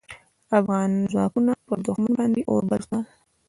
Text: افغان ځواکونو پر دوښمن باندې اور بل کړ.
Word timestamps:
افغان 0.59 0.91
ځواکونو 1.11 1.53
پر 1.67 1.77
دوښمن 1.85 2.11
باندې 2.19 2.41
اور 2.51 2.63
بل 2.71 2.81
کړ. 2.89 2.99